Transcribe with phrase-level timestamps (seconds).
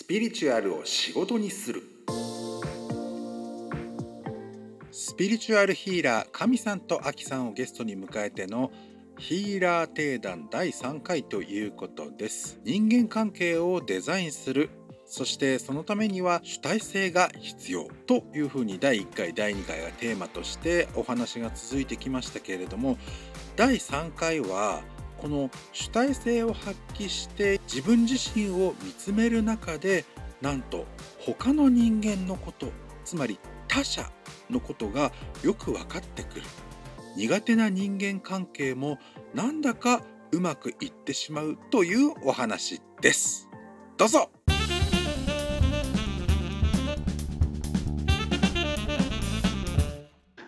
[0.00, 1.82] スピリチュアルを仕事にする。
[4.90, 8.72] スピリチュアルヒーラー神さんとアキさんをゲストに迎えての
[9.18, 12.58] ヒーラー定談第3回ということです。
[12.64, 14.70] 人間関係をデザインする。
[15.04, 22.96] そしてそのためには主体性が必要というふうに第1回第2回がテーマとしてお話が続いてきましたけれども
[23.54, 24.80] 第3回は
[25.18, 30.04] この主体性を発揮して自分自身を見つめる中で
[30.40, 30.86] なんと
[31.20, 32.72] 他の人間のこと
[33.04, 33.38] つまり
[33.68, 34.10] 他者
[34.50, 35.12] のことが
[35.44, 36.42] よく分かってくる。
[37.16, 38.98] 苦手な人間関係も
[39.34, 40.02] なんだか
[40.32, 43.48] うまくいってしまうというお話です。
[43.96, 44.30] どうぞ。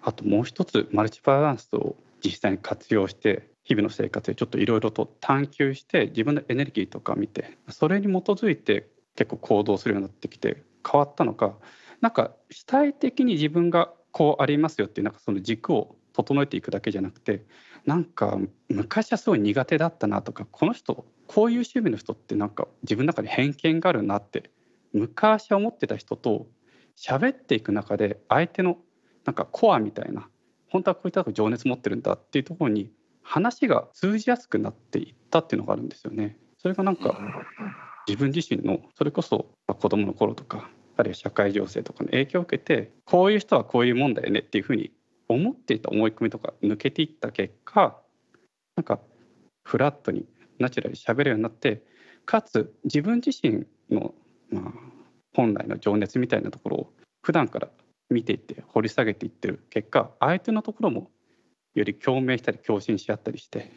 [0.00, 11.54] あともう一つマルチバランスを実際に活用して日々の生活でちょっといろいろと探求して自分のエネルギーとか見てそれに基づいて結構行動するようになってきて変わったのか
[12.00, 17.44] なんか主体的に自分がこうありますよっていうなんかその軸を整えていくだけじゃなくて
[17.86, 24.50] なんか昔はすごい苦手だったなとかこの人こういう趣味の人ってなんか自分の中に偏見があるなって
[24.92, 26.48] 昔は思ってた人と
[26.98, 28.78] 喋っていく中で相手の
[29.24, 30.28] なんかコアみたいな
[30.70, 32.90] 本当はこういったとこ情熱持ってるんだっていうところに
[33.30, 36.36] 話が通じやすくなっていったっていうのがあるんですよね。
[36.58, 37.16] それがなんか
[38.08, 44.90] 自分自身のそれこそ子供の頃とかあるいは社会情勢とかの影響を受けてこういう人はこういうもんだよねっていうふうに
[45.28, 47.96] 思っていた思い込みとか抜けていった結果
[48.74, 48.98] なんか
[49.62, 50.26] フラットに
[50.58, 51.84] ナチュラルに喋るようになって
[52.26, 54.12] かつ自分自身の、
[54.50, 54.72] まあ、
[55.36, 56.92] 本来の情熱みたいなところを
[57.22, 57.68] 普段から
[58.10, 61.12] 見ていって掘り下げていってる結果相手のところも
[61.80, 63.72] より共鳴したり共振し合ったりして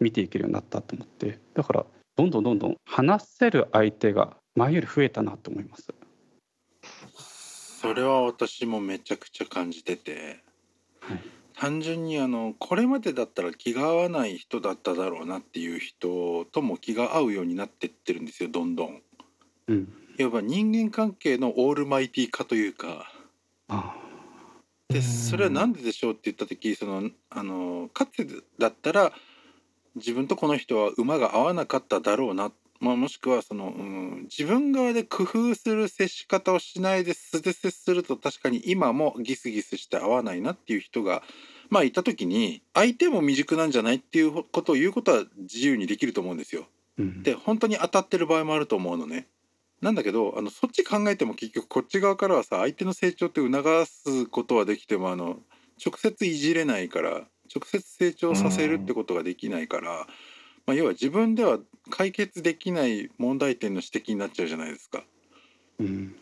[0.00, 1.38] 見ていけるようになったと思って。
[1.54, 5.94] だからどんどんどんどん話せる相手が前より増えたなと思います。
[7.80, 10.42] それは私もめちゃくちゃ感じてて、
[11.00, 11.20] はい、
[11.54, 19.02] 単純にあのこれまでだったら気が合わない人だっただろうなっていう人とも気が合うようになってってるんですよどんどん。
[19.68, 23.12] うん、いわば人間関係のオールマイティ化というか。
[23.68, 24.07] ああ
[24.88, 29.12] でそれは何ででしょうって言った時そのあのかつてだったら
[29.96, 41.22] 自分とこの人は馬が合わなかっただろうな、まあ、もしくはその、うん、自分側で工夫する接し方をしないで素で接すると確かに今もギスギスして合わないなっていう人が
[41.68, 46.66] まあいた時に相手も未熟なんじゃないっていうことを言うことは自由にできると思うんですよ。
[46.98, 49.26] うん、で本当に当たってる場合もあると思うのね。
[49.80, 55.38] なんだけどあのそっち考えても結局こっち側からはさ相手の成長って促すことはできてもあの
[55.84, 57.10] 直接いじれないから
[57.54, 60.06] 直接成長させるってことができないから、
[60.66, 61.58] まあ、要は自分では
[61.90, 65.02] 解決できない問題点の指摘になっちゃうじゃないですか。
[65.80, 66.14] うん、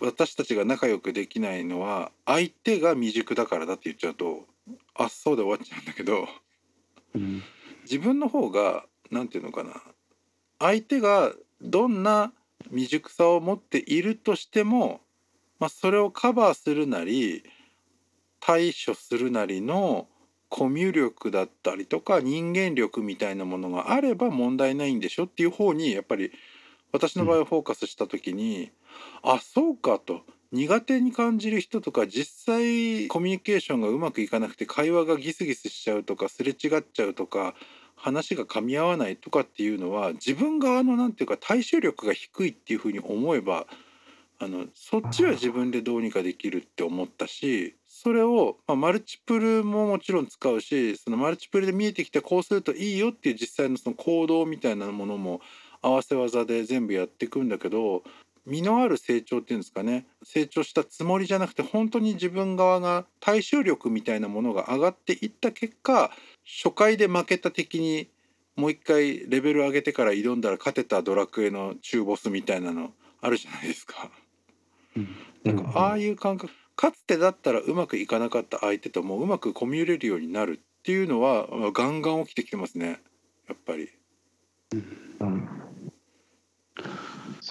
[0.00, 4.46] 私たちが仲良くできないのは相手が未熟だからだって言っちゃうと
[4.94, 6.28] あっそうで終わっちゃうんだけど、
[7.16, 7.42] うん、
[7.82, 9.82] 自分の方が何て言うのかな
[10.60, 12.32] 相手がどんな
[12.70, 15.00] 未熟さを持っているとしても、
[15.58, 17.44] まあ、それをカバーするなり
[18.40, 20.06] 対処するなりの
[20.48, 26.30] コミュ力だったりとか人間力みたいなものがあれば問題ないんでしょっていう方にやっぱり
[26.92, 28.70] 私の場合フォーカスした時に、
[29.24, 30.22] うん、あそうかと。
[30.52, 37.54] 苦手に感じる人とか実際コミュニケーションがうまくいかなくて会話がギスギスしちゃうとかすれ違っちゃうとか
[38.04, 43.66] 話が噛み合わないとかっていうのは自分側の何て言うか対処力が低いっていうふうに思えば
[44.38, 55.40] あのそっちは自分でどうにかできるって思ったしそれを、まあ、マルチプルももちろん使うしそのマルチプルで見えてきてこうするといいよっていう実際のその行動みたいなものも
[55.80, 58.02] 合わせ技で全部やっていくんだけど
[58.46, 66.10] 身のある成長っていうんですかね成長したつもりじゃなくて本当に自分側が対処力みたいなものが上がっていった結果
[66.44, 68.08] 初回で負けた敵に
[68.56, 74.10] もう一回レベル上げてから挑んだら勝てたドラクエの中ボスみたいなのあるじゃないですか。
[74.96, 83.00] うん、なんかああいう感覚かつてだったらうまくいかなかった相手ともうまくコミュれるようになるっていうのはガンガン起きてきてますね
[83.48, 83.90] やっぱり。
[84.72, 85.13] うん、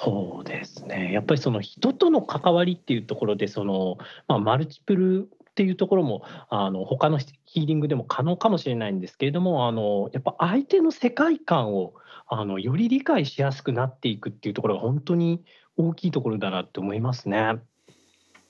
[0.04, 3.98] そうですねやっぱりその人との関わりっていうところでその、
[4.28, 11.94] まあ、マルチプルっていうところもあの他のヒーリングでも可能かもしれないんですけれどもあのやっぱ相手の世界観を
[12.28, 15.44] あのより理解しやすくなっていくっていうところが本当に
[15.78, 17.58] 大きいところだなって思いますね。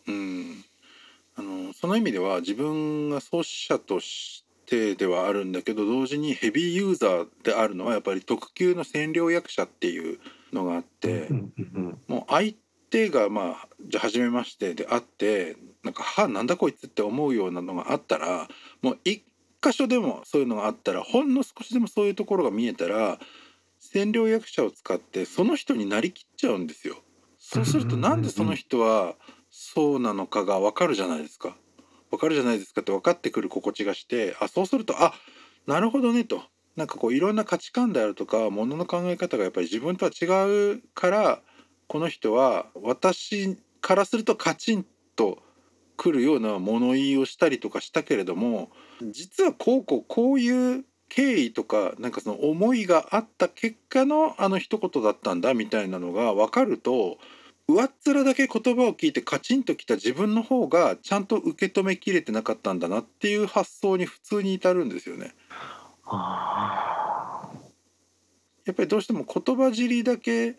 [0.07, 0.63] うん
[1.35, 10.19] あのその意味では自分が創始者とし手ではあるんだけど同時にヘビーユーザーであるのはやっぱり特級の占領役者っていう
[10.51, 11.29] のがあって、
[12.07, 12.53] もう相
[12.89, 18.47] 手がまあじゃあ初めましてであってなんか「はなんだこいつ」って思うようなのがあったら
[18.81, 19.23] もう一
[19.61, 23.19] 箇所でもそういうのがあったらほんの少しでもそういうところが見えたら
[23.81, 26.97] 占領役者を使ってその人になりきっちゃうんですよ。
[27.37, 29.15] そうするとなんでその人は
[29.49, 31.55] そうなのかが分かるじゃないですか。
[32.13, 35.13] 分かるじゃないですかって分かってくる心地がしてあそうするとあ
[35.65, 36.43] なるほどねと。
[36.75, 40.25] なんかこういろんな価値観であるとかものの考え方がやっぱり自分とは違
[40.75, 41.41] うから
[41.87, 45.39] この人は私からするとカチンと
[45.97, 48.71] くるような物言いをしたりとかしたけれども
[49.11, 57.19] 実はこうこうこういう経緯とかなんかその思いがあった結果のあの一言だったんだみたいなのが分かると
[57.67, 65.33] 上っ面だけ言葉を聞いてカチンときた自分の方がちゃんと受け止めきれてなかったんだなっていう発想に普通に至るんですよね。
[68.65, 70.55] やっぱりどうしても言葉尻だけ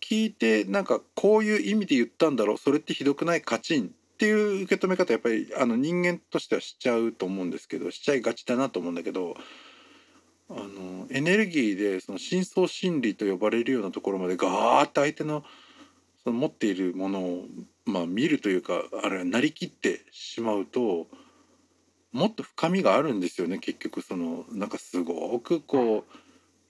[0.00, 9.36] 聞いてなんかこういう意味で言ったんだろうそれってひどくないカチンっていう受け止め方やっぱりあの人間としてはしちゃうと思うんですけどしちゃいがちだなと思うんだけど
[10.48, 15.44] あのエネルギーでその深層心理と呼ばれるようなところまでガーッと相手の
[16.26, 17.44] その持っているものを、
[17.84, 21.06] まあ、見るというかあれはなりきってしまうと
[22.10, 26.16] もっと深みがあるんですよね結局そのなんかすごくこう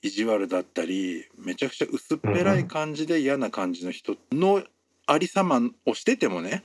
[0.03, 4.63] 意地悪だったりめちゃくちゃ薄っぺらい感じで嫌な感じの人の
[5.07, 6.63] ありさまをしててもね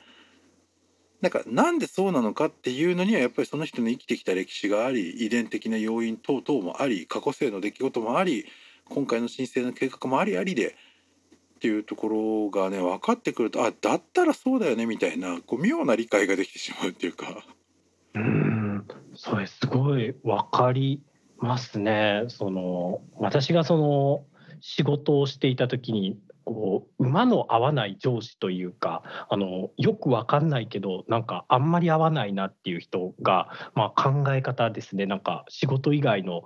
[1.22, 8.48] なんかなんでそうなのかっていうのにはやっぱりその人の生きてきた歴史があり遺伝的な要因等々もあり過去性の出来事もあり
[8.90, 10.76] 今回の申請の計画もありありで
[11.62, 17.28] っていうところがね分かってくるとあだったらそうだよねみたいなこう妙な理解ができてしまうっていうか。
[18.16, 21.04] ーうんそれすごい分かり
[21.38, 22.24] ますね。
[22.30, 24.26] その私がその
[24.60, 36.44] 仕事をしていた時にこう馬の合わない上司というかあのよく分かんないけどなんかあんまり合わないなっていう人が、まあ、考え方ですねなんか仕事以外の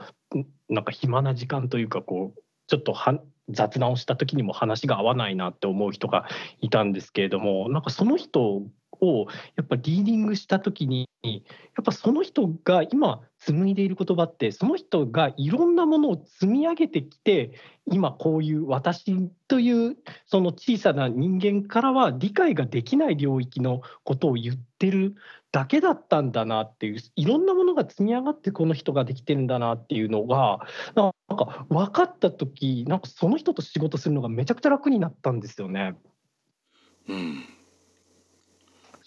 [0.68, 3.18] なんか暇な時間というかこうちょっとは
[3.50, 6.26] 雑談をした時にも話が合わないなって思う人が
[6.62, 8.64] いたんですけれどもなんかその人
[9.02, 11.40] をやっぱリーディングした時にや
[11.82, 17.52] っぱその人が今紡いでいる言葉ってその人がいろんなものを積み上げてきて
[17.88, 25.16] 今こういう私というその小さな人間からは理解ができない領域のことを言ってる
[25.52, 30.60] だけだったんだなっていういろんなものが積み上がってこの人ができてるんだなっていうのが
[30.96, 35.96] なんか分かった時なんかその人と仕事するのがめちゃくちゃ楽になったんですよね。
[37.08, 37.46] うん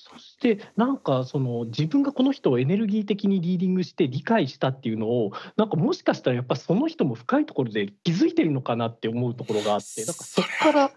[0.00, 10.90] そしてなんかその自分がこの人をエネルギー的にリーディングして理解したっていうのをなんかもしかしたらやっぱその人も深いところで気づいてるのかなって思うところがあってなんかそっから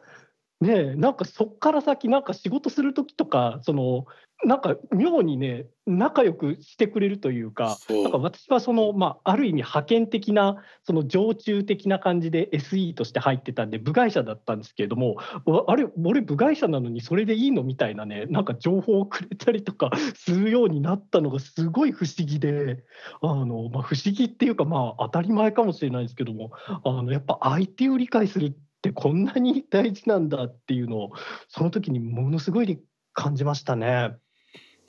[0.61, 4.05] ねえなんかそっから先なんか仕事する時とかその
[4.43, 22.83] なんか妙にね仲良くしてくれるというかなんか私はその、まあ、ある意味派遣的なその常駐的な感じで SE として入ってたんで部外者だったんですけれどもわあれ俺部外者なのにそれでいいのみたいなねなんか情報をくれたりとかするようになったのがすごい不思議で
[23.21, 26.51] あの、まあ、不思議っていうかまあ当たり前かもしれないですけども
[26.83, 31.11] あのやっぱ相手を理解するってこんなに大事なんだっていうのを
[31.47, 32.79] その時にものすごい
[33.13, 34.15] 感じましたね。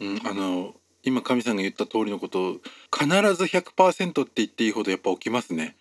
[0.00, 2.56] うん、あの今神さんが言った通りのことを
[2.96, 5.76] 必ず100%って言っていいほどやっぱ起きますね。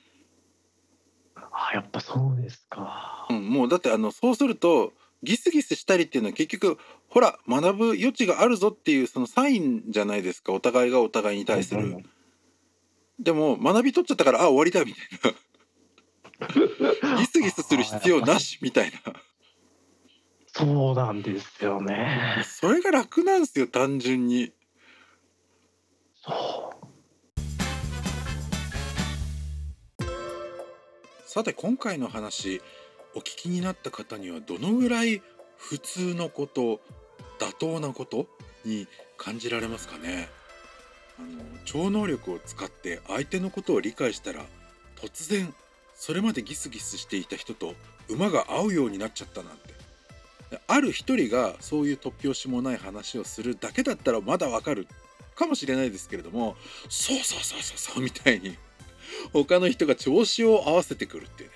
[1.36, 3.28] あやっぱそうですか。
[3.30, 4.94] うん、もうだってあのそうすると
[5.24, 11.98] ギスギスしたりっていうのは結局ほら学ぶ余地があるぞっていうそのサインじゃないですかお互いがお互いに対する。
[13.20, 15.38] でも学び取っちゃったからあ終わりだみたいな
[17.20, 19.14] ギスギスする必要なしみたいな
[20.54, 22.44] そうなんですよね。
[22.46, 24.52] それが楽なんですよ単純に。
[26.22, 26.82] そう。
[31.26, 32.62] さて今回の話
[33.16, 35.22] お聞きになった方にはどのぐらい
[35.58, 36.82] 普通のこと
[37.40, 38.28] 妥当なこと
[38.66, 40.28] に感じられますかね？
[41.18, 44.44] あの超能力を使って相手のことを理解したら
[44.98, 45.54] 突然
[46.02, 47.76] それまでギスギスしていた人と
[48.10, 50.60] 馬が合うようになっちゃったなんて。
[50.68, 54.88] ある一人がそういう突拍子もない話をするだけだったらまだわかる
[55.36, 56.56] かもしれないですけれども
[56.90, 58.58] そうそうそうそうそうみたいに
[59.32, 61.56] 他の人が調子を合わせてくるっていうね。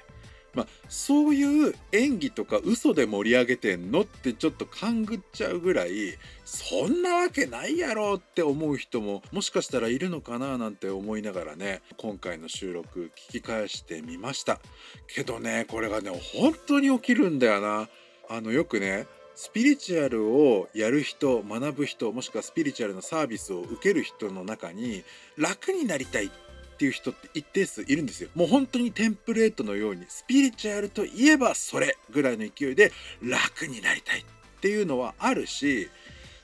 [0.56, 14.60] まあ、そういう演技とか嘘で盛り上げてんのってちょっと勘ぐっちゃうぐらいそんなわけないやろって思う人ももしかしたらいるのかななんて思いながらね今回の収録聞き返してみました。
[15.08, 17.90] けどねこれがね本当に起きるんだよな。
[18.28, 25.04] あのよくねスピリチュアルをやる人学ぶ人もしくはスピリチュアルのサービスを受ける人の中に
[25.38, 26.30] 楽になりたいっ
[26.76, 28.30] っていう人って一定数いるんですよ。
[28.36, 32.92] もう本当にテンプレートのようにスピリチュアルといえばそれぐらいの勢いで
[33.22, 34.24] 楽になりたいっ
[34.60, 35.90] ていうのはあるし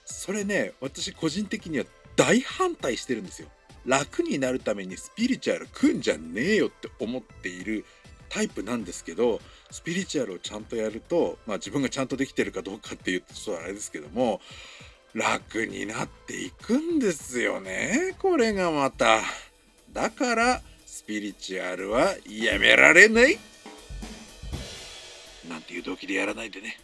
[0.05, 1.85] それね私個人的には
[2.15, 3.49] 大反対してるんですよ。
[3.85, 7.83] 楽になるためにスピリチュアル組んじゃねえよって思っている
[8.29, 14.39] タイプなんですけどスピリチュアルをちゃんとやると、まあ、自分がちゃんとできてるかどうかっていうとちょっとあれですけども
[15.13, 19.19] 楽になっていくんですよねこれがまた。
[19.93, 23.37] だからスピリチュアルはやめられない
[25.49, 26.77] なんていう動機でやらないでね。